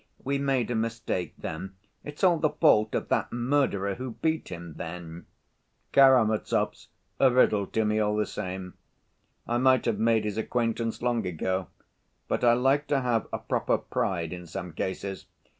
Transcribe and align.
We 0.23 0.39
made 0.39 0.71
a 0.71 0.73
mistake 0.75 1.35
then. 1.37 1.75
It's 2.03 2.23
all 2.23 2.39
the 2.39 2.49
fault 2.49 2.95
of 2.95 3.09
that 3.09 3.31
murderer 3.31 3.93
who 3.93 4.15
beat 4.19 4.49
him 4.49 4.73
then." 4.77 5.27
"Karamazov's 5.93 6.87
a 7.19 7.29
riddle 7.31 7.67
to 7.67 7.85
me 7.85 7.99
all 7.99 8.15
the 8.15 8.25
same. 8.25 8.73
I 9.47 9.59
might 9.59 9.85
have 9.85 9.99
made 9.99 10.25
his 10.25 10.39
acquaintance 10.39 11.03
long 11.03 11.27
ago, 11.27 11.67
but 12.27 12.43
I 12.43 12.53
like 12.53 12.87
to 12.87 13.01
have 13.01 13.27
a 13.31 13.37
proper 13.37 13.77
pride 13.77 14.33
in 14.33 14.47
some 14.47 14.73
cases. 14.73 15.27